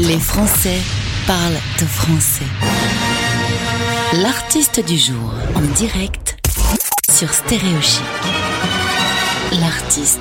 Les 0.00 0.20
Français 0.20 0.78
parlent 1.26 1.58
de 1.80 1.84
français. 1.84 2.44
L'artiste 4.22 4.84
du 4.86 4.96
jour 4.96 5.34
en 5.56 5.62
direct 5.74 6.38
sur 7.12 7.32
Stéréochic. 7.32 8.04
L'artiste 9.58 10.20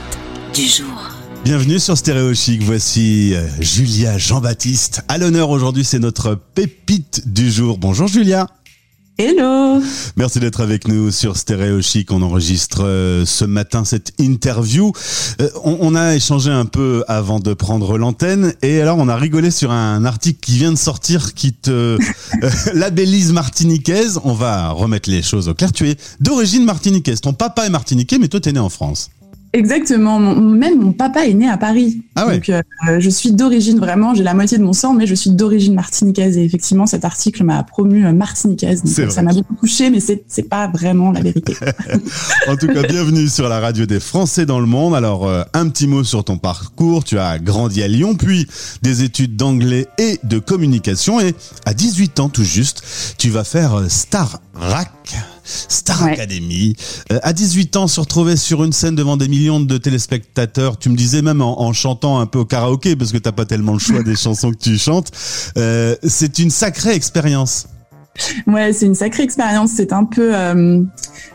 du 0.55 0.63
jour. 0.63 1.11
Bienvenue 1.43 1.77
sur 1.77 1.95
Stéréo 1.95 2.33
Chic. 2.33 2.63
Voici 2.63 3.35
euh, 3.35 3.47
Julia 3.59 4.17
Jean-Baptiste. 4.17 5.03
À 5.07 5.19
l'honneur 5.19 5.51
aujourd'hui, 5.51 5.83
c'est 5.83 5.99
notre 5.99 6.33
pépite 6.33 7.31
du 7.31 7.51
jour. 7.51 7.77
Bonjour 7.77 8.07
Julia. 8.07 8.47
Hello 9.19 9.81
Merci 10.15 10.39
d'être 10.39 10.61
avec 10.61 10.87
nous 10.87 11.09
sur 11.09 11.37
Stéréo 11.37 11.81
Chic. 11.81 12.11
On 12.11 12.21
enregistre 12.21 12.83
euh, 12.83 13.25
ce 13.25 13.45
matin 13.45 13.83
cette 13.83 14.13
interview. 14.19 14.91
Euh, 15.41 15.49
on, 15.63 15.95
a 15.95 16.15
échangé 16.15 16.51
un 16.51 16.65
peu 16.65 17.03
avant 17.07 17.39
de 17.39 17.55
prendre 17.55 17.97
l'antenne 17.97 18.53
et 18.61 18.79
alors 18.79 18.99
on 18.99 19.07
a 19.07 19.15
rigolé 19.15 19.49
sur 19.49 19.71
un 19.71 20.05
article 20.05 20.39
qui 20.39 20.59
vient 20.59 20.71
de 20.71 20.77
sortir 20.77 21.33
qui 21.33 21.53
te 21.53 21.71
euh, 21.71 21.97
labellise 22.75 23.31
martiniquaise. 23.31 24.19
On 24.23 24.33
va 24.33 24.69
remettre 24.69 25.09
les 25.09 25.23
choses 25.23 25.49
au 25.49 25.55
clair. 25.55 25.71
Tu 25.71 25.89
es 25.89 25.97
d'origine 26.19 26.63
martiniquaise. 26.63 27.19
Ton 27.19 27.33
papa 27.33 27.65
est 27.65 27.71
martiniquais 27.71 28.19
mais 28.19 28.27
toi 28.27 28.39
t'es 28.39 28.51
né 28.51 28.59
en 28.59 28.69
France. 28.69 29.09
Exactement. 29.53 30.19
Mon- 30.19 30.35
même 30.35 30.79
mon 30.79 30.91
papa 30.91 31.25
est 31.27 31.33
né 31.33 31.47
à 31.49 31.57
Paris. 31.57 32.01
Ah 32.15 32.27
ouais. 32.27 32.35
Donc, 32.35 32.49
euh, 32.49 32.61
je 32.99 33.09
suis 33.09 33.31
d'origine 33.31 33.79
vraiment, 33.79 34.13
j'ai 34.13 34.23
la 34.23 34.33
moitié 34.33 34.57
de 34.57 34.63
mon 34.63 34.73
sang, 34.73 34.93
mais 34.93 35.07
je 35.07 35.15
suis 35.15 35.29
d'origine 35.29 35.73
martiniquaise. 35.73 36.37
Et 36.37 36.43
effectivement, 36.43 36.85
cet 36.85 37.05
article 37.05 37.43
m'a 37.43 37.63
promu 37.63 38.05
euh, 38.05 38.11
martiniquaise. 38.13 38.83
Donc, 38.83 38.99
euh, 38.99 39.09
ça 39.09 39.21
m'a 39.21 39.33
beaucoup 39.33 39.55
touché, 39.55 39.89
mais 39.89 39.99
c'est 39.99 40.23
c'est 40.27 40.49
pas 40.49 40.67
vraiment 40.67 41.11
la 41.11 41.21
vérité. 41.21 41.55
En 42.47 42.55
tout 42.55 42.67
cas, 42.67 42.83
bienvenue 42.83 43.27
sur 43.27 43.49
la 43.49 43.59
radio 43.59 43.85
des 43.85 43.99
Français 43.99 44.45
dans 44.45 44.59
le 44.59 44.65
monde. 44.65 44.95
Alors, 44.95 45.27
euh, 45.27 45.43
un 45.53 45.67
petit 45.69 45.87
mot 45.87 46.03
sur 46.03 46.23
ton 46.23 46.37
parcours. 46.37 47.03
Tu 47.03 47.19
as 47.19 47.39
grandi 47.39 47.83
à 47.83 47.87
Lyon, 47.87 48.15
puis 48.15 48.47
des 48.81 49.03
études 49.03 49.35
d'anglais 49.35 49.87
et 49.97 50.19
de 50.23 50.39
communication. 50.39 51.19
Et 51.19 51.33
à 51.65 51.73
18 51.73 52.19
ans 52.19 52.29
tout 52.29 52.43
juste, 52.43 52.83
tu 53.17 53.29
vas 53.29 53.43
faire 53.43 53.83
Star 53.89 54.39
Rack, 54.59 55.15
Star 55.43 56.03
Ouais. 56.03 56.11
Academy. 56.13 56.75
Euh, 57.11 57.19
à 57.23 57.33
18 57.33 57.75
ans, 57.77 57.87
se 57.87 57.99
retrouver 57.99 58.35
sur 58.37 58.63
une 58.63 58.73
scène 58.73 58.95
devant 58.95 59.17
des 59.17 59.27
millions 59.27 59.59
de 59.59 59.77
téléspectateurs. 59.77 60.77
Tu 60.77 60.89
me 60.89 60.95
disais 60.95 61.21
même 61.21 61.41
en, 61.41 61.61
en 61.61 61.73
chantant 61.73 62.19
un 62.19 62.25
peu 62.25 62.39
au 62.39 62.45
karaoké, 62.45 62.95
parce 62.95 63.11
que 63.11 63.17
t'as 63.17 63.31
pas 63.31 63.45
tellement 63.45 63.73
le 63.73 63.79
choix 63.79 64.03
des 64.03 64.15
chansons 64.17 64.51
que 64.51 64.57
tu 64.57 64.77
chantes. 64.77 65.11
Euh, 65.57 65.95
C'est 66.03 66.39
une 66.39 66.49
sacrée 66.51 66.93
expérience. 66.93 67.67
Ouais, 68.47 68.73
c'est 68.73 68.85
une 68.85 68.95
sacrée 68.95 69.23
expérience. 69.23 69.71
C'est 69.75 69.93
un 69.93 70.03
peu, 70.05 70.31
euh, 70.35 70.81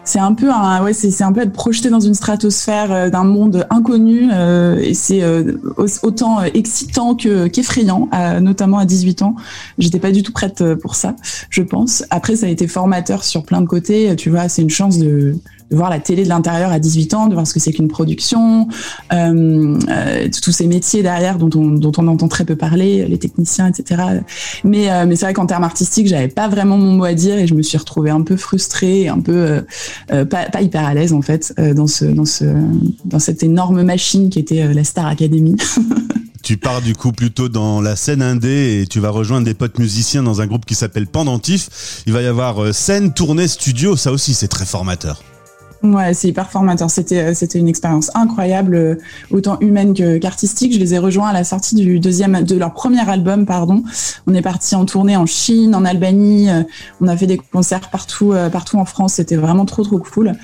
c'est 0.04 0.18
un 0.18 0.34
peu 0.34 0.50
un, 0.50 0.82
ouais, 0.82 0.92
c'est 0.92 1.22
un 1.22 1.32
peu 1.32 1.40
être 1.42 1.52
projeté 1.52 1.90
dans 1.90 2.00
une 2.00 2.14
stratosphère 2.14 2.92
euh, 2.92 3.10
d'un 3.10 3.24
monde 3.24 3.66
inconnu. 3.70 4.28
euh, 4.32 4.78
et 4.80 4.94
c'est 4.94 5.22
euh, 5.22 5.58
au- 5.76 5.86
autant 6.06 6.40
euh, 6.40 6.48
excitant 6.54 7.14
que 7.14 7.46
qu'effrayant, 7.48 8.08
notamment 8.40 8.78
à 8.78 8.84
18 8.84 9.22
ans. 9.22 9.36
J'étais 9.78 9.98
pas 9.98 10.10
du 10.12 10.22
tout 10.22 10.32
prête 10.32 10.62
pour 10.76 10.94
ça, 10.96 11.14
je 11.50 11.62
pense. 11.62 12.04
Après, 12.10 12.36
ça 12.36 12.46
a 12.46 12.48
été 12.48 12.66
formateur 12.68 13.24
sur 13.24 13.44
plein 13.44 13.60
de 13.60 13.66
côtés. 13.66 14.14
Tu 14.16 14.30
vois, 14.30 14.48
c'est 14.48 14.62
une 14.62 14.70
chance 14.70 14.98
de 14.98 15.36
de 15.72 15.76
voir 15.76 15.90
la 15.90 15.98
télé 15.98 16.22
de 16.22 16.28
l'intérieur 16.28 16.70
à 16.70 16.78
18 16.78 17.14
ans, 17.14 17.26
de 17.28 17.32
voir 17.32 17.46
ce 17.46 17.54
que 17.54 17.60
c'est 17.60 17.72
qu'une 17.72 17.88
production, 17.88 18.68
euh, 19.12 19.78
euh, 19.88 20.28
tous 20.42 20.52
ces 20.52 20.66
métiers 20.66 21.02
derrière 21.02 21.38
dont 21.38 21.50
on, 21.56 22.06
entend 22.06 22.28
très 22.28 22.44
peu 22.44 22.56
parler, 22.56 23.06
les 23.06 23.18
techniciens, 23.18 23.68
etc. 23.68 24.02
Mais, 24.64 24.90
euh, 24.90 25.06
mais 25.06 25.16
c'est 25.16 25.24
vrai 25.24 25.32
qu'en 25.32 25.46
termes 25.46 25.64
artistiques, 25.64 26.08
j'avais 26.08 26.28
pas 26.28 26.48
vraiment 26.48 26.76
mon 26.76 26.92
mot 26.92 27.04
à 27.04 27.14
dire 27.14 27.38
et 27.38 27.46
je 27.46 27.54
me 27.54 27.62
suis 27.62 27.78
retrouvée 27.78 28.10
un 28.10 28.20
peu 28.20 28.36
frustrée, 28.36 29.08
un 29.08 29.20
peu 29.20 29.64
pas, 30.08 30.60
hyper 30.60 30.84
à 30.84 30.94
l'aise 30.94 31.12
en 31.12 31.22
fait 31.22 31.54
dans 31.74 31.86
ce 31.86 32.04
dans 32.04 32.24
ce 32.24 32.44
dans 33.04 33.18
cette 33.18 33.42
énorme 33.42 33.82
machine 33.82 34.28
qui 34.28 34.38
était 34.38 34.72
la 34.72 34.84
Star 34.84 35.06
Academy. 35.06 35.56
Tu 36.42 36.56
pars 36.56 36.82
du 36.82 36.96
coup 36.96 37.12
plutôt 37.12 37.48
dans 37.48 37.80
la 37.80 37.94
scène 37.94 38.20
indé 38.20 38.80
et 38.80 38.86
tu 38.88 38.98
vas 38.98 39.10
rejoindre 39.10 39.44
des 39.44 39.54
potes 39.54 39.78
musiciens 39.78 40.24
dans 40.24 40.40
un 40.40 40.48
groupe 40.48 40.66
qui 40.66 40.74
s'appelle 40.74 41.06
Pendentif. 41.06 42.02
Il 42.04 42.12
va 42.12 42.20
y 42.20 42.26
avoir 42.26 42.74
scène, 42.74 43.14
tournée, 43.14 43.46
studio, 43.46 43.94
ça 43.94 44.10
aussi 44.10 44.34
c'est 44.34 44.48
très 44.48 44.66
formateur. 44.66 45.22
Ouais, 45.82 46.14
c'est 46.14 46.28
hyper 46.28 46.48
formateur. 46.48 46.88
C'était 46.90 47.18
euh, 47.20 47.34
c'était 47.34 47.58
une 47.58 47.66
expérience 47.66 48.10
incroyable, 48.14 48.74
euh, 48.76 48.94
autant 49.32 49.58
humaine 49.60 49.94
que 49.94 50.18
qu'artistique. 50.18 50.72
Je 50.72 50.78
les 50.78 50.94
ai 50.94 50.98
rejoints 50.98 51.28
à 51.28 51.32
la 51.32 51.42
sortie 51.42 51.74
du 51.74 51.98
deuxième 51.98 52.42
de 52.44 52.56
leur 52.56 52.72
premier 52.72 53.00
album, 53.08 53.46
pardon. 53.46 53.82
On 54.28 54.34
est 54.34 54.42
parti 54.42 54.76
en 54.76 54.84
tournée 54.84 55.16
en 55.16 55.26
Chine, 55.26 55.74
en 55.74 55.84
Albanie. 55.84 56.50
euh, 56.50 56.62
On 57.00 57.08
a 57.08 57.16
fait 57.16 57.26
des 57.26 57.36
concerts 57.36 57.90
partout 57.90 58.32
partout 58.52 58.78
en 58.78 58.84
France. 58.84 59.14
C'était 59.14 59.34
vraiment 59.36 59.64
trop 59.64 59.82
trop 59.82 59.98
cool. 59.98 60.34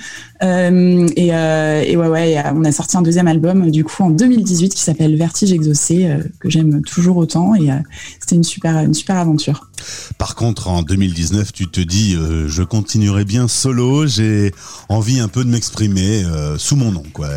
Euh, 0.41 1.07
et, 1.17 1.33
euh, 1.33 1.83
et 1.85 1.97
ouais 1.97 2.07
ouais, 2.07 2.41
on 2.55 2.63
a 2.63 2.71
sorti 2.71 2.95
un 2.95 3.01
deuxième 3.01 3.27
album 3.27 3.71
du 3.71 3.83
coup 3.83 4.03
en 4.03 4.09
2018 4.09 4.73
qui 4.73 4.81
s'appelle 4.81 5.17
Vertige 5.17 5.51
exaucé 5.51 6.09
que 6.39 6.49
j'aime 6.49 6.81
toujours 6.81 7.17
autant 7.17 7.55
et 7.55 7.69
euh, 7.71 7.75
c'était 8.21 8.35
une 8.35 8.43
super 8.43 8.77
une 8.79 8.93
super 8.93 9.17
aventure. 9.17 9.68
Par 10.17 10.35
contre 10.35 10.67
en 10.67 10.81
2019 10.81 11.53
tu 11.53 11.67
te 11.67 11.81
dis 11.81 12.15
euh, 12.15 12.47
je 12.47 12.63
continuerai 12.63 13.25
bien 13.25 13.47
solo, 13.47 14.07
j'ai 14.07 14.53
envie 14.89 15.19
un 15.19 15.27
peu 15.27 15.43
de 15.43 15.49
m'exprimer 15.49 16.23
euh, 16.23 16.57
sous 16.57 16.75
mon 16.75 16.91
nom 16.91 17.03
quoi, 17.13 17.29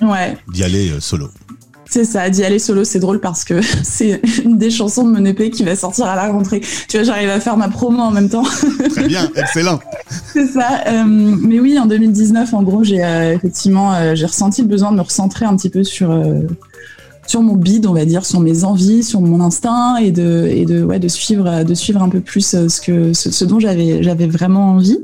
Ouais, 0.00 0.36
d'y 0.52 0.64
aller 0.64 0.90
euh, 0.90 1.00
solo. 1.00 1.30
C'est 1.90 2.04
ça, 2.04 2.28
d'y 2.28 2.44
aller 2.44 2.58
solo, 2.58 2.84
c'est 2.84 2.98
drôle 2.98 3.18
parce 3.18 3.44
que 3.44 3.60
c'est 3.82 4.20
une 4.44 4.58
des 4.58 4.70
chansons 4.70 5.04
de 5.04 5.10
mon 5.10 5.24
EP 5.24 5.50
qui 5.50 5.64
va 5.64 5.74
sortir 5.74 6.06
à 6.06 6.16
la 6.16 6.30
rentrée. 6.30 6.60
Tu 6.88 6.96
vois, 6.98 7.02
j'arrive 7.02 7.30
à 7.30 7.40
faire 7.40 7.56
ma 7.56 7.68
promo 7.68 8.02
en 8.02 8.10
même 8.10 8.28
temps. 8.28 8.44
Très 8.90 9.06
bien, 9.06 9.30
excellent. 9.34 9.80
c'est 10.32 10.46
ça. 10.46 10.82
Euh, 10.86 11.04
mais 11.06 11.60
oui, 11.60 11.78
en 11.78 11.86
2019, 11.86 12.52
en 12.52 12.62
gros, 12.62 12.84
j'ai 12.84 13.02
euh, 13.02 13.34
effectivement, 13.34 13.94
euh, 13.94 14.14
j'ai 14.14 14.26
ressenti 14.26 14.60
le 14.62 14.68
besoin 14.68 14.90
de 14.92 14.96
me 14.96 15.02
recentrer 15.02 15.46
un 15.46 15.56
petit 15.56 15.70
peu 15.70 15.82
sur 15.82 16.10
sur 17.28 17.42
mon 17.42 17.54
bide, 17.54 17.86
on 17.86 17.92
va 17.92 18.04
dire, 18.04 18.26
sur 18.26 18.40
mes 18.40 18.64
envies, 18.64 19.04
sur 19.04 19.20
mon 19.20 19.40
instinct 19.40 19.96
et 19.98 20.10
de 20.10 21.08
suivre 21.08 21.62
de 21.62 21.74
suivre 21.74 22.02
un 22.02 22.08
peu 22.08 22.20
plus 22.20 22.54
euh, 22.54 22.68
ce 22.68 22.80
que 22.80 23.12
ce, 23.12 23.44
dont 23.44 23.60
j'avais 23.60 24.26
vraiment 24.26 24.72
envie 24.72 24.98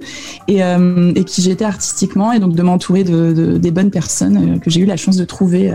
et 0.48 0.64
euh, 0.64 1.12
et 1.14 1.22
qui 1.24 1.42
j'étais 1.42 1.64
artistiquement 1.64 2.32
et 2.32 2.40
donc 2.40 2.54
de 2.56 2.62
m'entourer 2.62 3.04
de, 3.04 3.32
de- 3.32 3.58
des 3.58 3.70
bonnes 3.70 3.90
personnes 3.90 4.54
euh, 4.54 4.58
que 4.58 4.70
j'ai 4.70 4.80
eu 4.80 4.86
la 4.86 4.96
chance 4.96 5.16
de 5.16 5.24
trouver. 5.24 5.72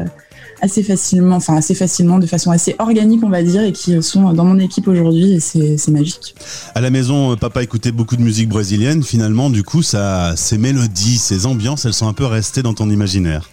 assez 0.61 0.83
facilement, 0.83 1.37
enfin 1.37 1.55
assez 1.55 1.73
facilement, 1.73 2.19
de 2.19 2.25
façon 2.25 2.51
assez 2.51 2.75
organique, 2.79 3.21
on 3.23 3.29
va 3.29 3.41
dire, 3.43 3.61
et 3.63 3.71
qui 3.71 4.03
sont 4.03 4.33
dans 4.33 4.43
mon 4.43 4.59
équipe 4.59 4.89
aujourd'hui, 4.89 5.33
et 5.35 5.39
c'est 5.39 5.87
magique. 5.91 6.35
À 6.75 6.81
la 6.81 6.89
maison, 6.89 7.37
papa 7.37 7.63
écoutait 7.63 7.93
beaucoup 7.93 8.17
de 8.17 8.21
musique 8.21 8.49
brésilienne. 8.49 9.01
Finalement, 9.01 9.49
du 9.49 9.63
coup, 9.63 9.81
ces 9.83 10.57
mélodies, 10.57 11.17
ces 11.17 11.45
ambiances, 11.45 11.85
elles 11.85 11.93
sont 11.93 12.09
un 12.09 12.13
peu 12.13 12.25
restées 12.25 12.61
dans 12.61 12.73
ton 12.73 12.89
imaginaire. 12.89 13.49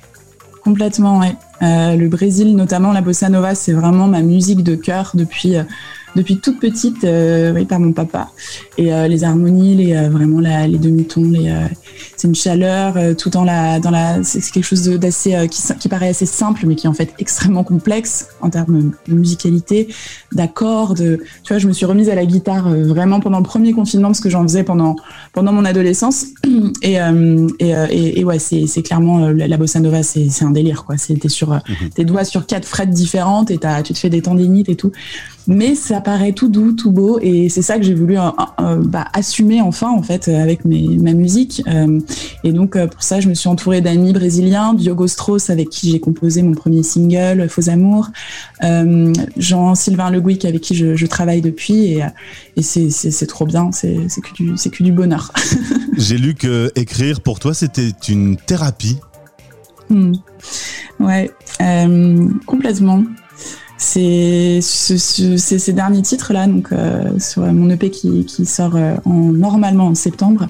Complètement. 0.67 1.21
Euh, 1.63 1.95
le 1.95 2.09
Brésil, 2.09 2.57
notamment 2.57 2.93
la 2.93 3.01
bossa 3.01 3.29
nova, 3.29 3.55
c'est 3.55 3.73
vraiment 3.73 4.09
ma 4.09 4.21
musique 4.21 4.65
de 4.65 4.75
cœur 4.75 5.13
depuis 5.15 5.55
euh, 5.55 5.63
depuis 6.17 6.39
toute 6.39 6.59
petite, 6.59 7.05
euh, 7.05 7.53
oui, 7.55 7.65
par 7.65 7.79
mon 7.79 7.93
papa. 7.93 8.31
Et 8.79 8.93
euh, 8.93 9.07
les 9.07 9.23
harmonies, 9.23 9.77
les 9.77 9.95
euh, 9.95 10.09
vraiment 10.09 10.41
la, 10.41 10.67
les 10.67 10.79
demi-tons, 10.79 11.31
les 11.31 11.55
c'est 12.17 12.29
une 12.29 12.35
chaleur 12.35 12.95
tout 13.17 13.31
dans 13.31 13.45
la 13.45 13.79
dans 13.79 13.91
la 13.91 14.23
c'est 14.23 14.41
quelque 14.51 14.65
chose 14.65 14.89
d'assez 14.89 15.49
qui, 15.51 15.63
qui 15.79 15.89
paraît 15.89 16.09
assez 16.09 16.27
simple, 16.27 16.65
mais 16.67 16.75
qui 16.75 16.87
est 16.87 16.89
en 16.89 16.95
fait 16.95 17.13
extrêmement 17.19 17.63
complexe 17.65 18.29
en 18.41 18.51
termes 18.51 18.93
de 19.07 19.15
musicalité, 19.15 19.89
d'accords. 20.33 20.95
De, 20.95 21.21
tu 21.43 21.53
vois, 21.53 21.59
je 21.59 21.69
me 21.69 21.73
suis 21.73 21.87
remise 21.87 22.09
à 22.09 22.15
la 22.15 22.25
guitare 22.25 22.69
vraiment 22.71 23.21
pendant 23.21 23.39
le 23.39 23.45
premier 23.45 23.73
confinement 23.73 24.09
parce 24.09 24.21
que 24.21 24.31
j'en 24.31 24.43
faisais 24.43 24.63
pendant 24.65 24.97
pendant 25.33 25.53
mon 25.53 25.65
adolescence. 25.65 26.27
Et 26.83 27.01
euh, 27.01 27.49
et, 27.59 27.71
et, 27.71 28.21
et 28.21 28.25
ouais, 28.25 28.39
c'est 28.39 28.67
c'est 28.67 28.83
clairement 28.83 29.29
la, 29.29 29.57
bossa 29.57 29.81
nova, 29.81 30.03
c'est 30.03 30.29
c'est 30.31 30.45
un 30.45 30.51
délire 30.51 30.85
quoi. 30.85 30.97
C'est 30.97 31.15
t'es 31.15 31.29
sur 31.29 31.53
euh, 31.53 31.59
tes 31.95 32.05
doigts 32.05 32.25
sur 32.25 32.47
quatre 32.47 32.67
frettes 32.67 32.91
différentes 32.91 33.51
et 33.51 33.59
t'as 33.59 33.83
tu 33.83 33.93
te 33.93 33.99
fais 33.99 34.11
des 34.11 34.23
tendinites 34.23 34.69
et 34.69 34.77
tout. 34.77 34.93
Mais 35.49 35.75
ça 35.75 36.01
paraît 36.01 36.33
tout 36.33 36.49
doux, 36.49 36.73
tout 36.73 36.91
beau, 36.91 37.19
et 37.23 37.49
c'est 37.49 37.63
ça 37.63 37.77
que 37.77 37.85
j'ai 37.85 37.95
voulu 37.95 38.19
euh, 38.19 38.31
euh, 38.61 38.83
bah, 38.85 39.07
assumer 39.13 39.63
enfin 39.63 39.91
en 39.91 40.03
fait 40.03 40.27
euh, 40.27 40.43
avec 40.43 40.65
mes, 40.65 40.99
ma 40.99 41.13
musique. 41.13 41.63
Et 42.43 42.53
donc 42.53 42.79
pour 42.87 43.03
ça, 43.03 43.21
je 43.21 43.29
me 43.29 43.35
suis 43.35 43.49
entourée 43.49 43.81
d'amis 43.81 44.13
brésiliens, 44.13 44.75
Diogo 44.75 45.07
Strauss 45.07 45.51
avec 45.51 45.71
qui 45.71 45.91
j'ai 45.91 46.01
composé 46.01 46.43
mon 46.43 46.53
premier 46.53 46.83
single, 46.83 47.49
Faux 47.49 47.69
Amour, 47.69 48.09
euh, 48.65 49.13
Jean-Sylvain 49.37 50.11
Le 50.11 50.21
Gouic 50.21 50.45
avec 50.45 50.63
qui 50.63 50.75
je, 50.75 50.97
je 50.97 51.07
travaille 51.07 51.43
depuis, 51.43 51.93
et, 51.93 52.05
et 52.57 52.63
c'est 52.63 53.27
trop 53.27 53.47
bien, 53.47 53.71
c'est 53.73 53.95
que 53.95 54.35
du 54.35 54.53
c'est 54.57 54.71
que 54.71 54.83
du 54.83 54.93
bonheur. 54.93 55.33
J'ai 55.97 56.19
lu 56.19 56.35
que 56.35 56.73
écrire 56.75 57.21
pour 57.21 57.39
toi, 57.39 57.55
c'était 57.55 57.91
une 58.09 58.37
thérapie. 58.37 58.99
Hmm. 59.89 60.15
Ouais, 60.99 61.31
complètement. 62.47 63.05
C'est 63.79 64.61
ce- 64.63 64.97
ce- 64.97 65.37
c'est 65.37 65.59
ces 65.59 65.73
derniers 65.75 66.01
titres 66.03 66.33
là, 66.33 66.47
donc 66.47 66.69
euh, 66.73 67.19
sur 67.19 67.43
mon 67.43 67.69
EP 67.71 67.91
qui, 67.91 68.25
sort 68.47 68.75
euh, 68.77 68.95
en, 69.05 69.13
normalement 69.33 69.89
en 69.89 69.95
septembre. 69.95 70.47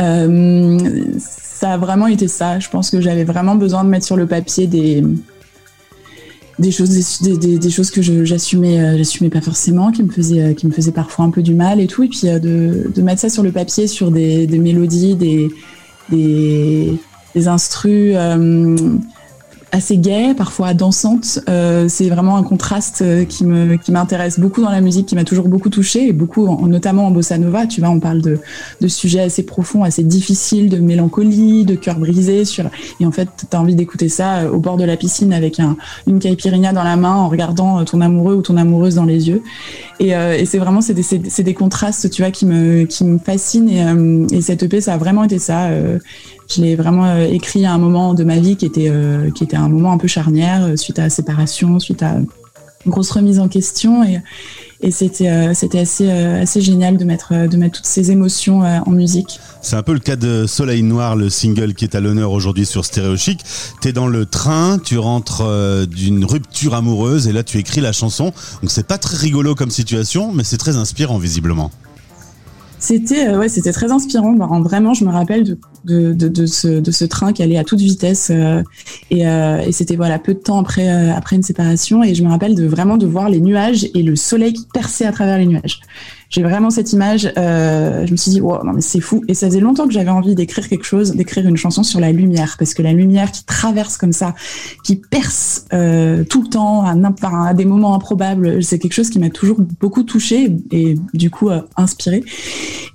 euh, 0.00 0.78
ça 1.18 1.74
a 1.74 1.76
vraiment 1.78 2.06
été 2.06 2.26
ça. 2.28 2.58
Je 2.58 2.68
pense 2.68 2.90
que 2.90 3.00
j'avais 3.00 3.24
vraiment 3.24 3.54
besoin 3.54 3.84
de 3.84 3.88
mettre 3.90 4.06
sur 4.06 4.16
le 4.16 4.26
papier 4.26 4.66
des 4.66 5.04
des 6.60 6.70
choses 6.70 7.20
des, 7.20 7.70
choses 7.70 7.90
que 7.90 8.00
j'assumais 8.24 8.80
euh, 8.80 8.96
j'assumais 8.96 9.28
pas 9.30 9.40
forcément 9.40 9.90
qui 9.90 10.04
me 10.04 10.10
faisaient 10.10 10.40
euh, 10.42 10.54
qui 10.54 10.66
me 10.68 10.72
faisaient 10.72 10.92
parfois 10.92 11.24
un 11.24 11.30
peu 11.30 11.42
du 11.42 11.52
mal 11.52 11.80
et 11.80 11.88
tout 11.88 12.04
et 12.04 12.08
puis 12.08 12.28
euh, 12.28 12.38
de, 12.38 13.02
mettre 13.02 13.20
ça 13.20 13.28
sur 13.28 13.42
le 13.42 13.50
papier 13.50 13.88
sur 13.88 14.12
des, 14.12 14.46
des 14.46 14.58
mélodies 14.60 15.16
des 15.16 15.50
des, 16.10 16.96
instrus 17.48 18.12
euh, 18.14 18.76
assez 19.74 19.98
gaie, 19.98 20.34
parfois 20.34 20.72
dansante. 20.72 21.40
Euh, 21.48 21.88
c'est 21.88 22.08
vraiment 22.08 22.36
un 22.36 22.44
contraste 22.44 23.02
euh, 23.02 23.24
qui 23.24 23.44
me 23.44 23.76
qui 23.76 23.90
m'intéresse 23.90 24.38
beaucoup 24.38 24.62
dans 24.62 24.70
la 24.70 24.80
musique, 24.80 25.06
qui 25.06 25.16
m'a 25.16 25.24
toujours 25.24 25.48
beaucoup 25.48 25.68
touchée 25.68 26.08
et 26.08 26.12
beaucoup, 26.12 26.66
notamment 26.66 27.06
en 27.08 27.10
bossa 27.10 27.36
nova. 27.38 27.66
Tu 27.66 27.80
vois, 27.80 27.90
on 27.90 27.98
parle 27.98 28.22
de 28.22 28.38
de 28.80 28.88
sujets 28.88 29.20
assez 29.20 29.42
profonds, 29.42 29.82
assez 29.82 30.04
difficiles, 30.04 30.68
de 30.68 30.78
mélancolie, 30.78 31.64
de 31.64 31.74
cœur 31.74 31.98
brisé. 31.98 32.44
Sur 32.44 32.70
et 33.00 33.06
en 33.06 33.10
fait, 33.10 33.28
t'as 33.50 33.58
envie 33.58 33.74
d'écouter 33.74 34.08
ça 34.08 34.38
euh, 34.38 34.50
au 34.50 34.60
bord 34.60 34.76
de 34.76 34.84
la 34.84 34.96
piscine 34.96 35.32
avec 35.32 35.58
un 35.58 35.76
une 36.06 36.20
caipirinha 36.20 36.72
dans 36.72 36.84
la 36.84 36.96
main, 36.96 37.14
en 37.14 37.28
regardant 37.28 37.84
ton 37.84 38.00
amoureux 38.00 38.36
ou 38.36 38.42
ton 38.42 38.56
amoureuse 38.56 38.94
dans 38.94 39.04
les 39.04 39.28
yeux. 39.28 39.42
Et, 39.98 40.12
c'est 40.46 40.58
vraiment 40.58 40.80
c'est 40.80 40.94
des 40.94 41.42
des 41.42 41.54
contrastes, 41.54 42.10
tu 42.10 42.22
vois, 42.22 42.30
qui 42.30 42.46
me 42.46 42.84
qui 42.84 43.04
me 43.04 43.18
fascinent 43.18 43.68
et, 43.68 44.36
et 44.36 44.40
cette 44.40 44.62
EP 44.62 44.80
ça 44.80 44.94
a 44.94 44.98
vraiment 44.98 45.24
été 45.24 45.38
ça. 45.38 45.68
Je 46.48 46.60
l'ai 46.60 46.76
vraiment 46.76 47.06
euh, 47.06 47.26
écrit 47.26 47.64
à 47.64 47.72
un 47.72 47.78
moment 47.78 48.14
de 48.14 48.24
ma 48.24 48.38
vie 48.38 48.56
qui 48.56 48.66
était, 48.66 48.88
euh, 48.88 49.30
qui 49.30 49.44
était 49.44 49.56
un 49.56 49.68
moment 49.68 49.92
un 49.92 49.98
peu 49.98 50.08
charnière, 50.08 50.64
euh, 50.64 50.76
suite 50.76 50.98
à 50.98 51.02
la 51.02 51.10
séparation, 51.10 51.78
suite 51.78 52.02
à 52.02 52.16
une 52.16 52.90
grosse 52.90 53.10
remise 53.10 53.38
en 53.38 53.48
question. 53.48 54.04
Et, 54.04 54.20
et 54.82 54.90
c'était 54.90 55.54
c'était 55.54 55.78
assez 55.78 56.10
assez 56.10 56.60
génial 56.60 56.98
de 56.98 57.04
mettre 57.06 57.48
de 57.48 57.56
mettre 57.56 57.78
toutes 57.78 57.86
ces 57.86 58.10
émotions 58.10 58.60
en 58.60 58.90
musique. 58.90 59.40
C'est 59.62 59.76
un 59.76 59.82
peu 59.82 59.94
le 59.94 59.98
cas 59.98 60.16
de 60.16 60.44
Soleil 60.46 60.82
Noir, 60.82 61.16
le 61.16 61.30
single 61.30 61.72
qui 61.72 61.86
est 61.86 61.94
à 61.94 62.00
l'honneur 62.00 62.32
aujourd'hui 62.32 62.66
sur 62.66 62.84
Stéréo 62.84 63.16
Chic. 63.16 63.40
T'es 63.80 63.94
dans 63.94 64.08
le 64.08 64.26
train, 64.26 64.78
tu 64.78 64.98
rentres 64.98 65.42
d'une 65.86 66.26
rupture 66.26 66.74
amoureuse 66.74 67.26
et 67.26 67.32
là 67.32 67.42
tu 67.42 67.56
écris 67.56 67.80
la 67.80 67.92
chanson. 67.92 68.34
Donc 68.60 68.70
c'est 68.70 68.86
pas 68.86 68.98
très 68.98 69.16
rigolo 69.16 69.54
comme 69.54 69.70
situation, 69.70 70.34
mais 70.34 70.44
c'est 70.44 70.58
très 70.58 70.76
inspirant 70.76 71.16
visiblement. 71.16 71.70
C'était 72.84 73.34
ouais, 73.34 73.48
c'était 73.48 73.72
très 73.72 73.90
inspirant. 73.90 74.36
vraiment, 74.60 74.92
je 74.92 75.06
me 75.06 75.10
rappelle 75.10 75.56
de 75.84 76.46
ce, 76.46 77.04
train 77.06 77.32
qui 77.32 77.42
allait 77.42 77.56
à 77.56 77.64
toute 77.64 77.80
vitesse. 77.80 78.30
Euh, 78.30 78.62
et, 79.10 79.26
euh, 79.26 79.60
et 79.60 79.72
c'était 79.72 79.96
voilà 79.96 80.18
peu 80.18 80.34
de 80.34 80.38
temps 80.38 80.60
après, 80.60 80.90
euh, 80.90 81.18
une 81.32 81.42
séparation. 81.42 82.02
Et 82.02 82.14
je 82.14 82.22
me 82.22 82.28
rappelle 82.28 82.62
vraiment 82.68 82.98
de 82.98 83.06
voir 83.06 83.30
les 83.30 83.40
nuages 83.40 83.88
et 83.94 84.02
le 84.02 84.16
soleil 84.16 84.52
qui 84.52 84.66
perçait 84.74 85.06
à 85.06 85.12
travers 85.12 85.38
les 85.38 85.46
nuages 85.46 85.80
j'ai 86.34 86.42
vraiment 86.42 86.70
cette 86.70 86.92
image. 86.92 87.32
Euh, 87.38 88.04
je 88.06 88.10
me 88.10 88.16
suis 88.16 88.32
dit, 88.32 88.40
wow, 88.40 88.64
non 88.64 88.72
mais 88.72 88.80
c'est 88.80 88.98
fou. 88.98 89.22
Et 89.28 89.34
ça 89.34 89.46
faisait 89.46 89.60
longtemps 89.60 89.86
que 89.86 89.92
j'avais 89.92 90.10
envie 90.10 90.34
d'écrire 90.34 90.68
quelque 90.68 90.84
chose, 90.84 91.12
d'écrire 91.12 91.46
une 91.46 91.56
chanson 91.56 91.84
sur 91.84 92.00
la 92.00 92.10
lumière, 92.10 92.56
parce 92.58 92.74
que 92.74 92.82
la 92.82 92.92
lumière 92.92 93.30
qui 93.30 93.44
traverse 93.44 93.96
comme 93.96 94.12
ça, 94.12 94.34
qui 94.82 94.96
perce 94.96 95.66
euh, 95.72 96.24
tout 96.24 96.42
le 96.42 96.48
temps, 96.48 96.82
à, 96.82 96.96
à, 97.48 97.54
des 97.54 97.64
moments 97.64 97.94
improbables, 97.94 98.64
c'est 98.64 98.80
quelque 98.80 98.94
chose 98.94 99.10
qui 99.10 99.20
m'a 99.20 99.30
toujours 99.30 99.58
beaucoup 99.78 100.02
touchée 100.02 100.50
et, 100.72 100.96
du 101.12 101.30
coup 101.30 101.50
euh, 101.50 101.60
inspirée. 101.76 102.24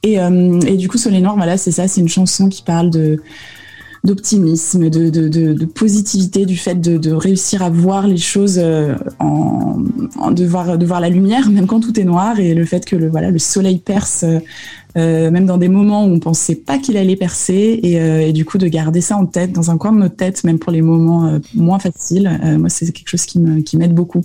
Et, 0.03 0.19
euh, 0.19 0.59
et 0.68 0.75
du 0.75 0.89
coup, 0.89 0.97
Soleil 0.97 1.21
Noir, 1.21 1.38
voilà, 1.38 1.56
c'est 1.56 1.71
ça, 1.71 1.88
c'est 1.88 2.01
une 2.01 2.09
chanson 2.09 2.50
qui 2.50 2.62
parle 2.62 2.89
de 2.89 3.21
d'optimisme, 4.04 4.90
de, 4.90 5.10
de, 5.10 5.28
de, 5.28 5.66
positivité, 5.66 6.46
du 6.46 6.56
fait 6.56 6.80
de, 6.80 7.12
réussir 7.12 7.62
à 7.62 7.69
voir 7.69 8.07
les 8.07 8.18
choses 8.18 8.60
euh, 8.62 8.96
en, 9.19 9.78
de 10.31 10.46
voir 10.46 10.78
de 10.78 10.86
voir 10.86 11.00
la 11.00 11.10
lumière 11.10 11.50
même 11.50 11.68
quand 11.68 11.80
tout 11.80 12.00
est 12.00 12.04
noir 12.04 12.40
et 12.40 12.54
le 12.54 12.66
fait 12.66 12.86
que 12.86 12.96
le 12.96 13.10
voilà 13.10 13.30
le 13.30 13.40
soleil 13.40 13.80
perce 13.80 14.24
euh, 14.98 15.31
même 15.31 15.46
dans 15.46 15.57
des 15.57 15.69
moments 15.69 16.06
où 16.06 16.13
on 16.13 16.19
pensait 16.19 16.56
pas 16.56 16.78
qu'il 16.78 16.98
allait 16.98 17.16
percer 17.16 17.80
et, 17.84 18.00
euh, 18.00 18.28
et, 18.28 18.34
du 18.34 18.46
coup 18.46 18.57
de 18.57 18.68
garder 18.68 19.01
ça 19.01 19.18
en 19.18 19.25
tête 19.25 19.51
dans 19.51 19.69
un 19.69 19.78
coin 19.78 19.92
de 19.92 19.98
notre 19.98 20.16
tête 20.16 20.44
même 20.44 20.60
pour 20.60 20.72
les 20.72 20.81
moments 20.81 21.40
moins 21.54 21.80
faciles 21.80 22.40
moi 22.57 22.69
c'est 22.69 22.92
quelque 22.92 23.10
chose 23.10 23.25
qui 23.25 23.40
me 23.40 23.62
qui 23.62 23.78
m'aide 23.78 23.94
beaucoup. 23.94 24.24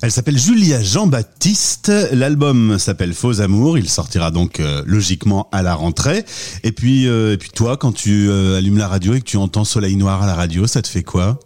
Elle 0.00 0.12
s'appelle 0.12 0.38
Julia 0.38 0.80
Jean-Baptiste. 0.80 1.90
L'album 2.12 2.78
s'appelle 2.78 3.14
Faux 3.14 3.40
Amour. 3.40 3.78
Il 3.78 3.88
sortira 3.88 4.30
donc 4.30 4.60
euh, 4.60 4.82
logiquement 4.86 5.48
à 5.50 5.62
la 5.62 5.74
rentrée. 5.74 6.24
Et 6.62 6.70
puis, 6.70 7.08
euh, 7.08 7.36
puis 7.36 7.50
toi, 7.50 7.76
quand 7.76 7.90
tu 7.90 8.28
euh, 8.28 8.58
allumes 8.58 8.78
la 8.78 8.86
radio 8.86 9.14
et 9.14 9.20
que 9.20 9.24
tu 9.24 9.36
entends 9.36 9.64
Soleil 9.64 9.96
Noir 9.96 10.22
à 10.22 10.26
la 10.26 10.34
radio, 10.34 10.68
ça 10.68 10.82
te 10.82 10.88
fait 10.88 11.02
quoi? 11.02 11.40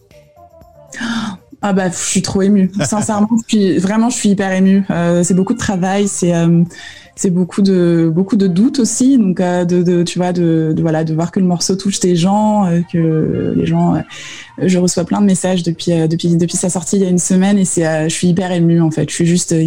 Ah 1.62 1.72
bah, 1.72 1.88
je 1.88 1.96
suis 1.96 2.20
trop 2.20 2.43
émue. 2.43 2.70
Sincèrement, 2.84 3.31
vraiment, 3.78 4.10
je 4.10 4.16
suis 4.16 4.28
hyper 4.31 4.52
émue. 4.52 4.84
c'est 5.22 5.34
beaucoup 5.34 5.55
de 5.55 5.58
travail, 5.58 6.06
c'est 6.08 6.34
c'est 7.14 7.30
beaucoup 7.30 7.62
de 7.62 8.10
beaucoup 8.12 8.36
de 8.36 8.46
doutes 8.46 8.78
aussi. 8.78 9.18
Donc, 9.18 9.38
de, 9.38 9.82
de, 9.82 10.02
tu 10.02 10.18
vois, 10.18 10.32
de, 10.32 10.74
voilà, 10.78 11.04
de 11.04 11.14
voir 11.14 11.30
que 11.30 11.40
le 11.40 11.46
morceau 11.46 11.76
touche 11.76 12.00
des 12.00 12.16
gens, 12.16 12.68
que 12.92 13.54
les 13.56 13.66
gens 13.66 14.02
je 14.58 14.78
reçois 14.78 15.04
plein 15.04 15.20
de 15.20 15.26
messages 15.26 15.62
depuis 15.62 15.92
euh, 15.92 16.06
depuis 16.06 16.36
depuis 16.36 16.56
sa 16.56 16.68
sortie 16.68 16.96
il 16.96 17.02
y 17.02 17.06
a 17.06 17.08
une 17.08 17.18
semaine 17.18 17.58
et 17.58 17.64
c'est 17.64 17.86
euh, 17.86 18.04
je 18.04 18.14
suis 18.14 18.28
hyper 18.28 18.52
émue 18.52 18.80
en 18.80 18.90
fait. 18.90 19.08
Je 19.08 19.14
suis 19.14 19.26
juste 19.26 19.52
euh, 19.52 19.66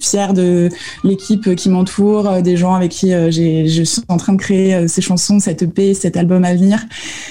fière 0.00 0.34
de 0.34 0.68
l'équipe 1.04 1.54
qui 1.54 1.68
m'entoure, 1.68 2.42
des 2.42 2.56
gens 2.56 2.74
avec 2.74 2.90
qui 2.90 3.10
je 3.10 3.82
suis 3.84 4.02
en 4.08 4.16
train 4.16 4.32
de 4.32 4.38
créer 4.38 4.88
ces 4.88 5.00
chansons, 5.00 5.38
cette 5.38 5.62
EP, 5.62 5.94
cet 5.94 6.16
album 6.16 6.44
à 6.44 6.54
venir. 6.54 6.84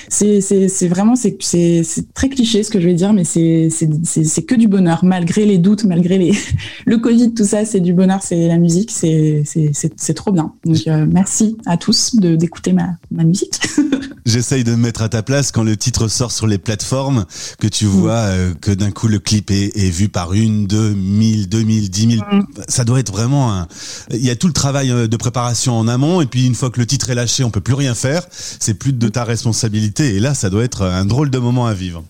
C'est 0.07 0.41
c'est 0.41 0.67
c'est 0.67 0.87
vraiment 0.87 1.15
c'est 1.15 1.37
c'est 1.41 1.83
c'est 1.83 2.13
très 2.13 2.29
cliché 2.29 2.63
ce 2.63 2.69
que 2.69 2.79
je 2.79 2.87
vais 2.87 2.93
dire 2.93 3.13
mais 3.13 3.23
c'est 3.23 3.69
c'est 3.69 3.89
c'est 4.05 4.43
que 4.43 4.55
du 4.55 4.67
bonheur 4.67 5.03
malgré 5.03 5.45
les 5.45 5.57
doutes, 5.57 5.83
malgré 5.83 6.17
les 6.17 6.33
le 6.85 6.97
Covid 6.97 7.33
tout 7.33 7.45
ça, 7.45 7.65
c'est 7.65 7.81
du 7.81 7.93
bonheur, 7.93 8.21
c'est 8.21 8.47
la 8.47 8.57
musique, 8.57 8.91
c'est 8.91 9.43
c'est 9.51 10.13
trop 10.13 10.31
bien. 10.31 10.53
Donc 10.65 10.77
merci 11.07 11.57
à 11.65 11.77
tous 11.77 12.15
de 12.15 12.35
d'écouter 12.35 12.73
ma 12.73 12.89
ma 13.11 13.23
musique. 13.23 13.59
J'essaye 14.25 14.63
de 14.63 14.71
me 14.71 14.77
mettre 14.77 15.01
à 15.01 15.09
ta 15.09 15.23
place 15.23 15.51
quand 15.51 15.63
le 15.63 15.75
titre 15.75 16.07
sort 16.07 16.31
sur 16.31 16.45
les 16.47 16.57
plateformes, 16.57 17.25
que 17.59 17.67
tu 17.67 17.85
mm. 17.85 17.89
vois 17.89 18.13
euh, 18.13 18.53
que 18.53 18.71
d'un 18.71 18.91
coup 18.91 19.07
le 19.07 19.19
clip 19.19 19.49
est, 19.51 19.75
est, 19.75 19.89
vu 19.89 20.09
par 20.09 20.33
une, 20.33 20.67
deux 20.67 20.93
mille, 20.93 21.49
deux 21.49 21.63
mille, 21.63 21.89
dix 21.89 22.07
mille. 22.07 22.23
Mm. 22.31 22.43
Ça 22.67 22.83
doit 22.83 22.99
être 22.99 23.11
vraiment 23.11 23.53
un... 23.53 23.67
Il 24.11 24.23
y 24.23 24.29
a 24.29 24.35
tout 24.35 24.47
le 24.47 24.53
travail 24.53 24.91
euh, 24.91 25.07
de 25.07 25.17
préparation 25.17 25.77
en 25.77 25.87
amont 25.87 26.21
et 26.21 26.27
puis 26.27 26.45
une 26.45 26.55
fois 26.55 26.69
que 26.69 26.79
le 26.79 26.85
titre 26.85 27.09
est 27.09 27.15
lâché, 27.15 27.43
on 27.43 27.51
peut 27.51 27.61
plus 27.61 27.73
rien 27.73 27.95
faire. 27.95 28.23
C'est 28.31 28.75
plus 28.75 28.93
de 28.93 29.09
ta 29.09 29.23
responsabilité 29.23 30.15
et 30.15 30.19
là, 30.19 30.33
ça 30.33 30.49
doit 30.49 30.63
être 30.63 30.83
un 30.83 31.05
drôle 31.05 31.29
de 31.29 31.39
moment 31.39 31.65
à 31.65 31.73
vivre. 31.73 32.03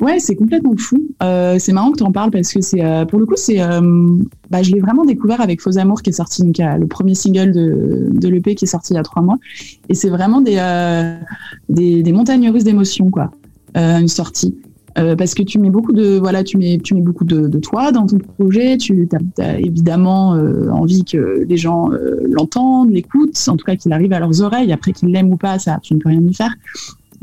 Ouais, 0.00 0.18
c'est 0.18 0.34
complètement 0.34 0.74
fou. 0.78 0.98
Euh, 1.22 1.56
c'est 1.58 1.72
marrant 1.72 1.92
que 1.92 1.98
tu 1.98 2.04
en 2.04 2.12
parles 2.12 2.30
parce 2.30 2.52
que 2.52 2.62
c'est, 2.62 2.82
euh, 2.82 3.04
pour 3.04 3.18
le 3.18 3.26
coup, 3.26 3.34
c'est, 3.36 3.60
euh, 3.60 3.80
bah, 4.48 4.62
je 4.62 4.72
l'ai 4.72 4.80
vraiment 4.80 5.04
découvert 5.04 5.42
avec 5.42 5.60
Faux 5.60 5.76
Amour 5.76 6.00
qui 6.00 6.10
est 6.10 6.14
sorti, 6.14 6.42
donc 6.42 6.56
le 6.58 6.86
premier 6.86 7.14
single 7.14 7.52
de, 7.52 8.08
de 8.10 8.28
l'EP 8.28 8.54
qui 8.54 8.64
est 8.64 8.68
sorti 8.68 8.94
il 8.94 8.96
y 8.96 8.98
a 8.98 9.02
trois 9.02 9.22
mois. 9.22 9.36
Et 9.90 9.94
c'est 9.94 10.08
vraiment 10.08 10.40
des, 10.40 10.56
des, 11.68 12.02
des, 12.02 12.12
montagnes 12.12 12.48
russes 12.48 12.64
d'émotions, 12.64 13.10
quoi, 13.10 13.30
une 13.74 14.08
sortie. 14.08 14.54
parce 14.94 15.34
que 15.34 15.42
tu 15.42 15.58
mets 15.58 15.70
beaucoup 15.70 15.92
de 15.92 16.18
voilà 16.18 16.42
tu 16.42 16.56
mets 16.58 16.78
tu 16.82 16.94
mets 16.94 17.00
beaucoup 17.00 17.24
de, 17.24 17.46
de 17.46 17.58
toi 17.58 17.92
dans 17.92 18.06
ton 18.06 18.18
projet 18.18 18.76
tu 18.76 19.08
as, 19.38 19.58
évidemment 19.60 20.30
envie 20.72 21.04
que 21.04 21.44
les 21.48 21.56
gens 21.56 21.90
l'entendent 22.28 22.90
l'écoutent 22.90 23.40
en 23.48 23.56
tout 23.56 23.64
cas 23.64 23.76
qu'il 23.76 23.92
arrive 23.92 24.12
à 24.12 24.18
leurs 24.18 24.42
oreilles 24.42 24.72
après 24.72 24.92
qu'ils 24.92 25.10
l'aiment 25.10 25.32
ou 25.32 25.36
pas 25.36 25.58
ça 25.60 25.78
tu 25.82 25.94
ne 25.94 26.00
peux 26.00 26.08
rien 26.08 26.20
y 26.20 26.34
faire 26.34 26.54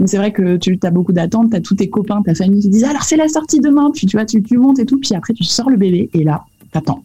c'est 0.06 0.18
vrai 0.18 0.32
que 0.32 0.58
tu 0.58 0.78
as 0.84 0.92
beaucoup 0.92 1.14
d'attentes, 1.14 1.52
tu 1.52 1.58
as 1.58 1.62
tous 1.62 1.76
tes 1.76 1.90
copains, 1.90 2.22
ta 2.22 2.36
famille 2.36 2.62
qui 2.62 2.70
disent 2.70 2.84
alors 2.84 3.04
c'est 3.04 3.18
la 3.18 3.28
sortie 3.28 3.60
demain, 3.60 3.90
puis 3.94 4.06
tu 4.06 4.18
vois, 4.18 4.26
tu, 4.26 4.42
montes 4.58 4.80
et 4.80 4.86
tout, 4.86 5.00
puis 5.00 5.16
après 5.16 5.34
tu 5.34 5.44
sors 5.44 5.70
le 5.70 5.78
bébé 5.78 6.10
et 6.14 6.24
là, 6.24 6.46
t'attends. 6.72 7.04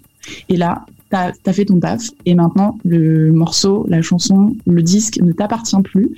Et 0.49 0.57
là, 0.57 0.85
t'as 1.11 1.33
as 1.47 1.53
fait 1.53 1.65
ton 1.65 1.81
taf 1.81 2.03
et 2.27 2.35
maintenant 2.35 2.79
le 2.85 3.33
morceau, 3.33 3.87
la 3.89 4.03
chanson, 4.03 4.55
le 4.67 4.83
disque 4.83 5.19
ne 5.23 5.33
t'appartient 5.33 5.81
plus. 5.83 6.11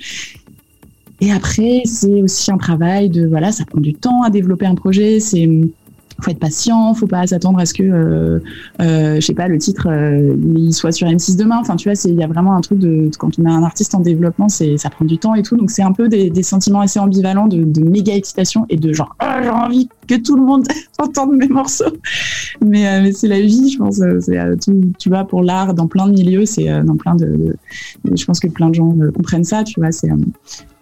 Et 1.21 1.31
après, 1.31 1.83
c'est 1.85 2.21
aussi 2.21 2.51
un 2.51 2.57
travail 2.57 3.09
de 3.09 3.25
voilà, 3.25 3.53
ça 3.53 3.63
prend 3.63 3.79
du 3.79 3.93
temps 3.93 4.21
à 4.23 4.29
développer 4.29 4.65
un 4.65 4.75
projet, 4.75 5.21
c'est 5.21 5.49
faut 6.21 6.31
être 6.31 6.39
patient, 6.39 6.93
faut 6.93 7.07
pas 7.07 7.25
s'attendre 7.27 7.59
à 7.59 7.65
ce 7.65 7.73
que, 7.73 7.83
euh, 7.83 8.39
euh, 8.81 9.15
je 9.15 9.19
sais 9.19 9.33
pas, 9.33 9.47
le 9.47 9.57
titre 9.57 9.87
euh, 9.89 10.35
il 10.55 10.73
soit 10.73 10.91
sur 10.91 11.07
M6 11.07 11.37
demain. 11.37 11.57
Enfin, 11.59 11.75
tu 11.75 11.89
vois, 11.89 11.99
il 12.05 12.15
y 12.15 12.23
a 12.23 12.27
vraiment 12.27 12.55
un 12.55 12.61
truc 12.61 12.79
de 12.79 13.09
quand 13.17 13.37
on 13.39 13.45
a 13.45 13.51
un 13.51 13.63
artiste 13.63 13.95
en 13.95 13.99
développement, 13.99 14.49
c'est 14.49 14.77
ça 14.77 14.89
prend 14.89 15.05
du 15.05 15.17
temps 15.17 15.35
et 15.35 15.43
tout. 15.43 15.57
Donc 15.57 15.71
c'est 15.71 15.83
un 15.83 15.91
peu 15.91 16.07
des, 16.07 16.31
sentiments 16.43 16.81
assez 16.81 16.99
ambivalents 16.99 17.47
de, 17.47 17.63
de 17.63 17.81
méga 17.81 18.13
excitation 18.13 18.65
et 18.69 18.77
de 18.77 18.93
genre 18.93 19.15
oh, 19.21 19.25
j'ai 19.41 19.49
envie 19.49 19.89
que 20.07 20.15
tout 20.15 20.35
le 20.35 20.43
monde 20.43 20.67
entende 20.99 21.33
mes 21.33 21.47
morceaux. 21.47 21.83
Mais, 22.61 22.87
euh, 22.87 23.01
mais 23.03 23.11
c'est 23.11 23.27
la 23.27 23.41
vie, 23.41 23.71
je 23.71 23.77
pense. 23.77 23.99
Euh, 24.01 24.19
c'est 24.21 24.37
tout, 24.63 24.91
tu 24.99 25.09
vois, 25.09 25.25
pour 25.25 25.43
l'art 25.43 25.73
dans 25.73 25.87
plein 25.87 26.07
de 26.07 26.13
milieux, 26.13 26.45
c'est 26.45 26.65
dans 26.83 26.95
plein 26.95 27.15
de, 27.15 27.55
je 28.11 28.25
pense 28.25 28.39
que 28.39 28.47
plein 28.47 28.69
de 28.69 28.75
gens 28.75 28.95
comprennent 29.13 29.43
ça. 29.43 29.63
Tu 29.63 29.79
vois, 29.79 29.91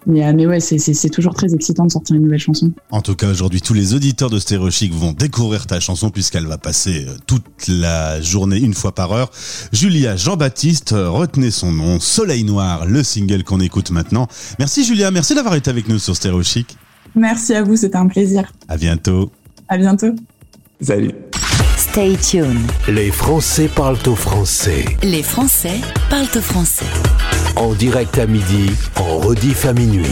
mais, 0.06 0.24
euh, 0.24 0.48
ouais, 0.48 0.60
c'est 0.60 1.10
toujours 1.10 1.34
très 1.34 1.54
excitant 1.54 1.86
de 1.86 1.92
sortir 1.92 2.16
une 2.16 2.22
nouvelle 2.22 2.38
chanson. 2.38 2.72
En 2.90 3.00
tout 3.00 3.14
cas, 3.14 3.30
aujourd'hui, 3.30 3.60
tous 3.60 3.74
les 3.74 3.94
auditeurs 3.94 4.30
de 4.30 4.38
Stéréo 4.38 4.70
Chic 4.70 4.92
vont 4.92 5.12
découvrir 5.12 5.66
ta 5.66 5.80
chanson 5.80 6.10
puisqu'elle 6.10 6.46
va 6.46 6.58
passer 6.58 7.06
euh, 7.08 7.14
toute 7.26 7.68
la 7.68 8.20
journée, 8.20 8.58
une 8.58 8.74
fois 8.74 8.92
par 8.92 9.12
heure. 9.12 9.30
Julia 9.72 10.16
Jean-Baptiste, 10.16 10.92
euh, 10.92 11.08
retenez 11.08 11.50
son 11.50 11.72
nom, 11.72 12.00
Soleil 12.00 12.44
Noir, 12.44 12.86
le 12.86 13.02
single 13.02 13.44
qu'on 13.44 13.60
écoute 13.60 13.90
maintenant. 13.90 14.28
Merci 14.58 14.84
Julia, 14.84 15.10
merci 15.10 15.34
d'avoir 15.34 15.54
été 15.54 15.70
avec 15.70 15.88
nous 15.88 15.98
sur 15.98 16.14
Stéréo 16.14 16.42
Chic. 16.42 16.76
Merci 17.14 17.54
à 17.54 17.62
vous, 17.62 17.76
c'était 17.76 17.96
un 17.96 18.06
plaisir. 18.06 18.52
À 18.68 18.76
bientôt. 18.76 19.30
À 19.68 19.76
bientôt. 19.76 20.14
Salut. 20.80 21.12
Stay 21.76 22.16
tuned. 22.16 22.70
Les 22.88 23.10
Français 23.10 23.68
parlent 23.68 23.96
au 24.06 24.16
français. 24.16 24.84
Les 25.02 25.22
Français 25.22 25.80
parlent 26.10 26.26
au 26.34 26.40
français. 26.40 26.86
En 27.56 27.72
direct 27.74 28.18
à 28.18 28.26
midi, 28.26 28.70
en 28.96 29.18
rediff 29.18 29.64
à 29.64 29.72
minuit. 29.72 30.06